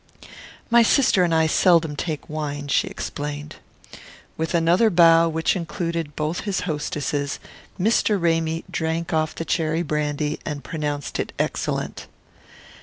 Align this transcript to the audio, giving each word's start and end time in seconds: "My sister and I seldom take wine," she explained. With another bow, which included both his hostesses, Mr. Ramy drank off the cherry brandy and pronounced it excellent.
"My 0.71 0.81
sister 0.81 1.23
and 1.23 1.31
I 1.31 1.45
seldom 1.45 1.95
take 1.95 2.27
wine," 2.27 2.67
she 2.69 2.87
explained. 2.87 3.57
With 4.35 4.55
another 4.55 4.89
bow, 4.89 5.29
which 5.29 5.55
included 5.55 6.15
both 6.15 6.39
his 6.39 6.61
hostesses, 6.61 7.39
Mr. 7.79 8.19
Ramy 8.19 8.63
drank 8.71 9.13
off 9.13 9.35
the 9.35 9.45
cherry 9.45 9.83
brandy 9.83 10.39
and 10.43 10.63
pronounced 10.63 11.19
it 11.19 11.33
excellent. 11.37 12.07